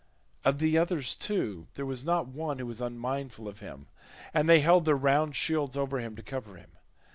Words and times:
Of 0.43 0.57
the 0.57 0.79
others, 0.79 1.13
too, 1.15 1.67
there 1.75 1.85
was 1.85 2.03
not 2.03 2.25
one 2.27 2.57
who 2.57 2.65
was 2.65 2.81
unmindful 2.81 3.47
of 3.47 3.59
him, 3.59 3.87
and 4.33 4.49
they 4.49 4.61
held 4.61 4.85
their 4.85 4.97
round 4.97 5.35
shields 5.35 5.77
over 5.77 5.99
him 5.99 6.15
to 6.15 6.23
cover 6.23 6.55
him. 6.55 6.71